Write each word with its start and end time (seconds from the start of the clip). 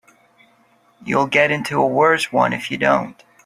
You'll 1.05 1.27
get 1.27 1.51
into 1.51 1.79
a 1.79 1.85
worse 1.85 2.33
one 2.33 2.53
if 2.53 2.71
you 2.71 2.77
don't. 2.79 3.23